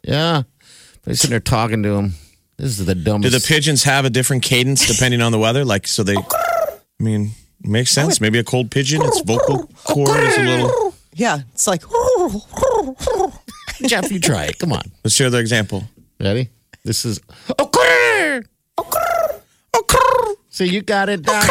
[0.03, 0.43] Yeah.
[1.03, 2.13] They're sitting there talking to him.
[2.57, 3.33] This is the dumbest.
[3.33, 5.65] Do the pigeons have a different cadence depending on the weather?
[5.65, 7.31] Like, so they, I mean,
[7.63, 8.21] makes sense.
[8.21, 10.93] Maybe a cold pigeon, its vocal cord is a little.
[11.15, 11.81] Yeah, it's like.
[13.87, 14.59] Jeff, you try it.
[14.59, 14.83] Come on.
[15.03, 15.85] Let's share the example.
[16.19, 16.49] Ready?
[16.83, 17.19] This is.
[17.59, 18.41] Okay.
[18.77, 19.39] Okay.
[19.75, 20.33] Okay.
[20.49, 21.49] See, you got it, Doc.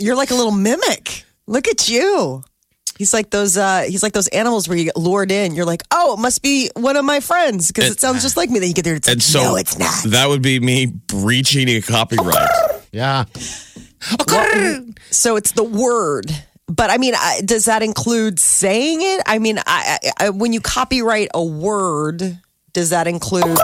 [0.00, 1.24] You're like a little mimic.
[1.46, 2.42] Look at you.
[2.98, 3.56] He's like those.
[3.56, 5.54] uh He's like those animals where you get lured in.
[5.54, 8.36] You're like, oh, it must be one of my friends because it, And- sounds just
[8.36, 8.58] like me.
[8.58, 10.04] Then you get there, it's like, And so no, it's not.
[10.10, 12.48] that would be me breaching a copyright.
[12.92, 13.24] Yeah.
[15.10, 16.30] So it's the word.
[16.66, 19.22] But I mean, I, does that include saying it?
[19.26, 22.38] I mean, I, I, I, when you copyright a word,
[22.72, 23.58] does that include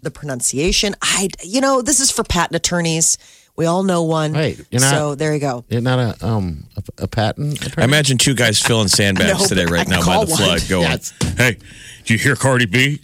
[0.00, 0.94] the pronunciation?
[1.02, 3.18] I, you know, this is for patent attorneys.
[3.56, 4.32] We all know one.
[4.32, 5.64] Right, you're not- so there you go.
[5.68, 7.62] You're not a um a, a patent.
[7.62, 7.84] I attorney?
[7.84, 10.40] imagine two guys filling sandbags No, today right I now by call the one.
[10.42, 11.12] flood going, Yes.
[11.36, 11.58] hey,
[12.04, 13.00] do you hear Cardi B?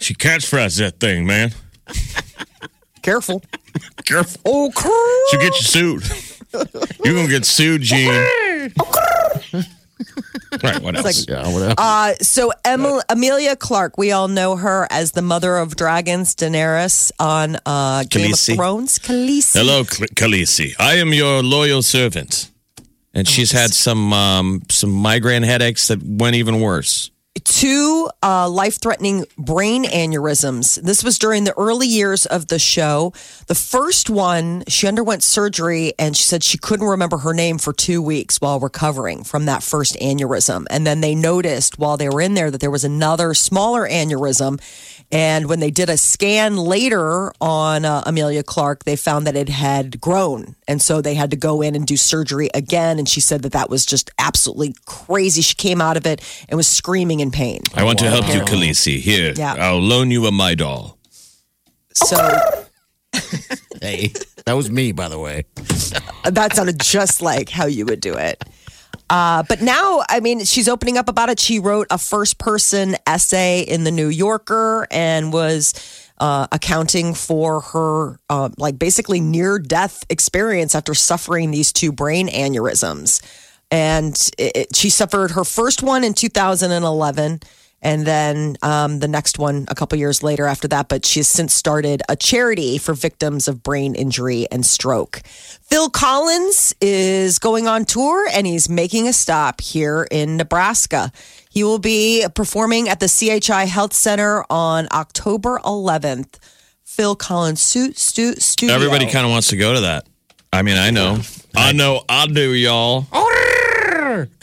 [0.00, 1.52] She catchphrased that thing, man.
[3.02, 3.42] Careful.
[4.04, 4.40] Careful.
[4.44, 6.02] Oh, She'll get you sued.
[7.04, 8.12] You're going to get sued, Gene.
[10.62, 11.04] right, what else?
[11.04, 11.74] like- Yeah, whatever.
[11.78, 17.12] Uh, so Emil, Emilia Clarke, we all know her as the mother of dragons, Daenerys
[17.18, 18.50] on uh, Game Khaleesi.
[18.50, 18.98] of Thrones.
[18.98, 19.54] Khaleesi.
[19.54, 20.74] Hello, K- Khaleesi.
[20.78, 22.50] I am your loyal servant.
[23.14, 27.10] And she's had some um, some migraine headaches that went even worse.
[27.44, 30.80] Two uh, life-threatening brain aneurysms.
[30.82, 33.14] This was during the early years of the show.
[33.46, 37.72] The first one, she underwent surgery, and she said she couldn't remember her name for
[37.72, 40.66] two weeks while recovering from that first aneurysm.
[40.68, 44.60] And then they noticed while they were in there that there was another smaller aneurysm.
[45.12, 49.50] And when they did a scan later on uh, Emilia Clarke, they found that it
[49.50, 50.56] had grown.
[50.66, 52.98] And so they had to go in and do surgery again.
[52.98, 55.42] And she said that that was just absolutely crazy.
[55.42, 57.60] She came out of it and was screaming in pain.
[57.74, 59.00] I want to help you, Khaleesi.
[59.00, 59.54] Here, Yeah.
[59.58, 60.98] I'll loan you a my doll.
[61.92, 62.16] So
[63.82, 64.12] hey,
[64.46, 65.44] that was me, by the way.
[66.24, 68.42] that sounded just like how you would do it.
[69.12, 71.38] Uh, but now, I mean, she's opening up about it.
[71.38, 75.74] She wrote a first person essay in the New Yorker and was
[76.18, 82.28] uh, accounting for her, uh, like, basically near death experience after suffering these two brain
[82.28, 83.20] aneurysms.
[83.70, 87.40] And it, it- she suffered her first one in 2011
[87.82, 90.88] and then um, the next one a couple years later after that.
[90.88, 95.20] But she has since started a charity for victims of brain injury and stroke.
[95.62, 101.10] Phil Collins is going on tour and he's making a stop here in Nebraska.
[101.50, 106.38] He will be performing at the CHI Health Center on October 11th.
[106.84, 108.74] Phil Collins suit stu- studio.
[108.74, 110.06] Everybody kind of wants to go to that.
[110.52, 111.20] I mean, I know.
[111.56, 112.04] I know.
[112.08, 113.06] I do, y'all.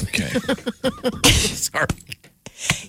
[0.02, 0.30] Okay.
[1.30, 1.86] Sorry.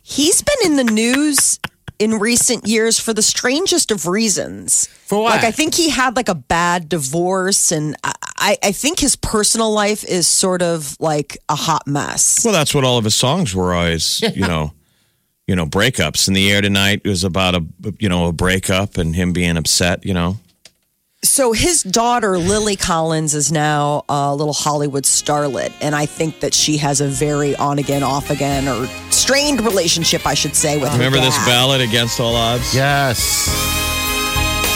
[0.02, 1.58] He's been in the news
[2.00, 4.86] in recent years for the strangest of reasons.
[5.06, 5.36] For what?
[5.36, 9.70] Like, I think he had like a bad divorce, and I, I, think his personal
[9.70, 12.42] life is sort of like a hot mess.
[12.42, 14.72] Well, that's what all of his songs were always, you know,
[15.46, 16.26] you know, breakups.
[16.26, 17.64] In the air tonight was about a,
[17.98, 20.06] you know, a breakup and him being upset.
[20.06, 20.38] You know,
[21.22, 26.54] So his daughter, Lily Collins, is now a little Hollywood starlet, and I think that
[26.54, 30.90] she has a very on again, off again, or strained relationship, I should say, with
[30.92, 32.74] remember her this ballad "Against All Odds"?
[32.74, 33.46] Yes.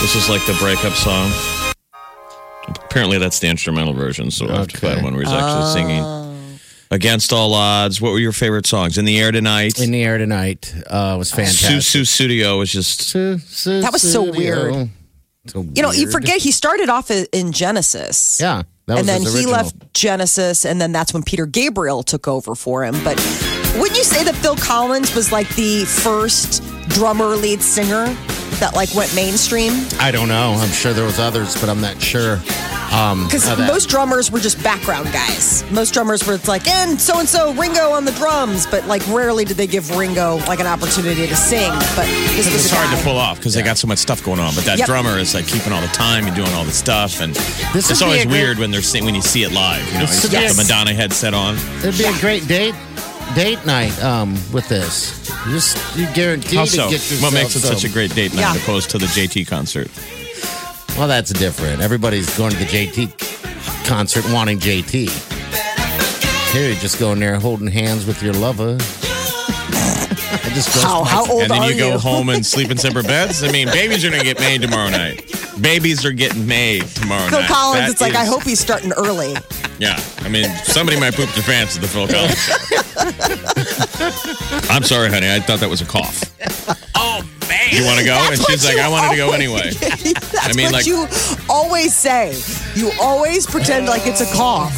[0.01, 1.31] This is like the breakup song.
[2.67, 4.29] Apparently, that's the instrumental version.
[4.29, 4.93] So I have to Okay.
[4.93, 6.59] find one where he's actually singing.
[6.91, 7.99] Against All Odds.
[7.99, 8.99] What were your favorite songs?
[8.99, 9.79] In the Air Tonight.
[9.81, 11.77] In the air tonight uh, was fantastic.
[11.79, 13.13] Sussudio was just.
[13.13, 14.89] That was so weird.
[15.47, 18.39] So You know, you forget he started off in Genesis.
[18.41, 22.27] Yeah, that was and then he left Genesis, and then that's when Peter Gabriel took
[22.27, 22.95] over for him.
[23.03, 23.17] But
[23.77, 28.05] wouldn't you say that Phil Collins was like the first drummer lead singer
[28.59, 29.73] that like went mainstream?
[29.99, 30.53] I don't know.
[30.59, 32.39] I'm sure there was others, but I'm not sure.
[32.93, 33.67] Um, Because of that.
[33.67, 35.63] most drummers were just background guys.
[35.71, 39.43] Most drummers were like, and so and so Ringo on the drums, but like rarely
[39.43, 41.71] did they give Ringo like an opportunity to sing.
[41.95, 42.97] But this was It's hard guy.
[42.97, 44.53] to pull off because they got so much stuff going on.
[44.55, 44.87] But that Yep.
[44.87, 47.35] drummer is like keeping all the time and doing all the stuff, and
[47.73, 49.85] This it's always a great- weird when they're sing- when you see it live.
[49.87, 51.57] You know, This he's would got be a- the Madonna headset on.
[51.79, 52.75] It'd be a great date
[53.35, 55.29] date night um, with this.
[55.45, 56.83] You just you guarantee How to so?
[56.89, 57.75] get yourself What makes it some.
[57.75, 58.55] such a great date night Yeah.
[58.55, 59.89] opposed to the JT concert?
[60.97, 61.81] Well, that's different.
[61.81, 65.09] Everybody's going to the JT concert wanting JT.
[66.53, 68.77] Here, you're just going there holding hands with your lover.
[68.79, 71.91] I just goes How, my- how old and then are you you?
[71.91, 73.43] go home and sleep in separate beds.
[73.43, 75.23] I mean, babies are gonna get made tomorrow night.
[75.61, 77.49] Babies are getting made tomorrow Phil night.
[77.49, 79.35] Collins, That it's like, I hope he's starting early.
[79.79, 82.55] Yeah, I mean, somebody might poop their pants at the Phil Collins show.
[84.73, 85.29] I'm sorry, honey.
[85.31, 86.23] I thought that was a cough.
[86.95, 87.69] Oh, man.
[87.71, 88.13] You want to go?
[88.13, 89.71] That's and she's what like, you I wanted to go always- anyway.
[90.31, 91.07] That's I mean, what like- you
[91.49, 92.35] always say.
[92.75, 94.73] You always pretend like it's a cough.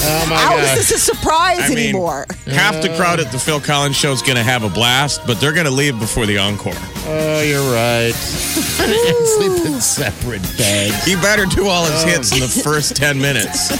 [0.00, 0.78] Oh my How is god!
[0.78, 2.26] this a surprise I mean, anymore?
[2.46, 2.96] half the uh.
[2.96, 5.66] crowd at the Phil Collins show is going to have a blast, but they're going
[5.66, 6.72] to leave before the encore.
[7.06, 8.12] Oh, you're right.
[8.14, 11.04] Sleep in separate beds.
[11.04, 12.06] He better do all his oh.
[12.06, 13.72] hits in the first 10 minutes.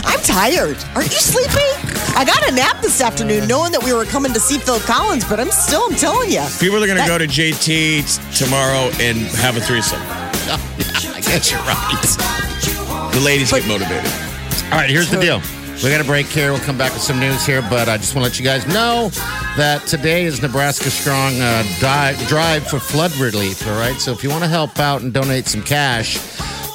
[0.04, 0.78] I'm tired.
[0.94, 1.68] Aren't you sleepy?
[2.16, 5.24] I got a nap this afternoon knowing that we were coming to see Phil Collins,
[5.28, 6.44] but I'm still, I'm telling you.
[6.58, 10.00] People are going to go to JT t- tomorrow and have a threesome.
[10.06, 13.12] I guess you're right.
[13.12, 14.23] The ladies get motivated.
[14.64, 15.40] All right, here's the deal.
[15.82, 16.52] We got a break here.
[16.52, 18.66] We'll come back with some news here, but I just want to let you guys
[18.66, 19.10] know
[19.56, 23.66] that today is Nebraska Strong uh, di- Drive for Flood Relief.
[23.66, 26.18] All right, so if you want to help out and donate some cash,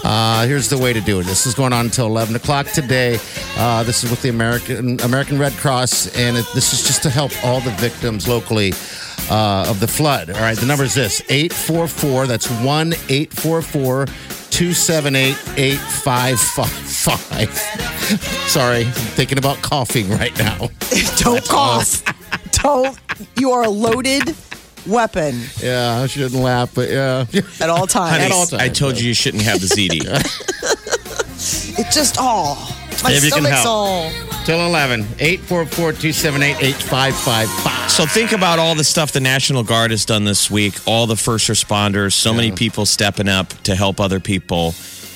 [0.04, 1.24] uh, here's the way to do it.
[1.24, 3.20] This is going on until 11 o'clock today.
[3.58, 7.10] Uh, this is with the American American Red Cross, and it, this is just to
[7.10, 8.74] help all the victims locally
[9.30, 10.30] uh, of the flood.
[10.30, 12.28] All right, the number is this 844.
[12.28, 14.06] That's 1 844
[14.60, 17.50] 278 8555.
[18.50, 20.68] Sorry, I'm thinking about coughing right now.
[21.18, 22.04] Don't cough.
[22.52, 22.98] Don't.
[23.38, 24.36] You are a loaded
[24.86, 27.26] weapon Yeah, I shouldn't laugh, but yeah.
[27.62, 28.12] at all times.
[28.12, 30.04] Honey, At all times, I told you you shouldn't have the ZD.
[31.80, 32.56] It just all.
[33.02, 33.68] My If you can stomach's help.
[33.68, 34.12] all.
[34.46, 37.92] Till 11, 844 278 8555.
[37.92, 41.16] So think about all the stuff the National Guard has done this week, all the
[41.16, 44.74] first responders, so many people stepping up to help other people.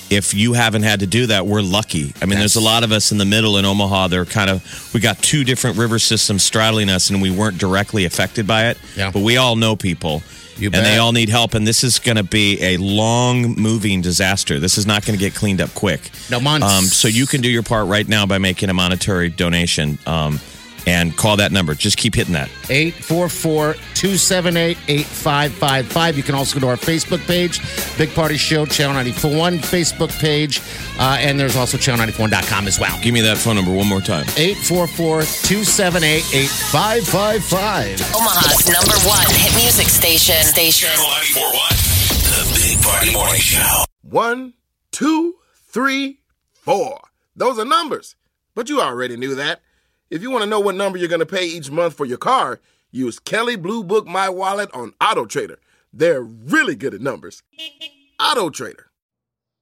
[0.10, 2.14] If you haven't had to do that, we're lucky.
[2.22, 4.10] I mean, there's a lot of us in the middle in Omaha.
[4.10, 8.06] They're kind of, we got two different river systems straddling us and we weren't directly
[8.06, 8.78] affected by it.
[8.96, 9.10] Yeah.
[9.10, 10.22] But we all know people.
[10.58, 10.84] You and bet.
[10.84, 11.54] they all need help.
[11.54, 14.60] And this is going to be a long moving disaster.
[14.60, 16.12] This is not going to get cleaned up quick.
[16.30, 16.68] No, months.
[16.68, 20.40] Um, so you can do your part right now by making a monetary donation um,
[20.86, 21.74] and call that number.
[21.74, 22.50] Just keep hitting that.
[22.70, 26.18] 844 278 8555.
[26.18, 27.60] You can also go to our Facebook page,
[27.98, 30.62] Big Party Show, Channel 941 Facebook page.
[31.00, 33.00] Uh, and there's also channel94.com as well.
[33.02, 34.26] Give me that phone number one more time.
[34.38, 38.16] 844 278 8555.
[38.16, 40.44] Omaha's number one hit music station.
[40.44, 40.90] Station.
[40.90, 41.94] Channel 941.
[42.34, 43.84] The Big Party Morning Show.
[44.02, 44.54] One,
[44.92, 45.36] two,
[45.68, 46.20] three,
[46.52, 47.00] four.
[47.36, 48.16] Those are numbers.
[48.56, 49.62] But you already knew that.
[50.10, 52.18] If you want to know what number you're going to pay each month for your
[52.18, 52.60] car,
[52.92, 55.60] use Kelley Blue Book My Wallet on Auto Trader.
[55.92, 57.42] They're really good at numbers.
[58.20, 58.92] Auto Trader.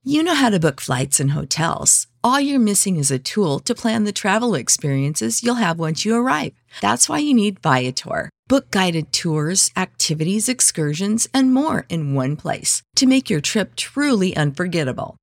[0.04, 2.08] You know how to book flights and hotels.
[2.24, 6.16] All you're missing is a tool to plan the travel experiences you'll have once you
[6.16, 6.54] arrive.
[6.82, 8.30] That's why you need Viator.
[8.48, 14.36] Book guided tours, activities, excursions, and more in one place to make your trip truly
[14.36, 15.18] unforgettable.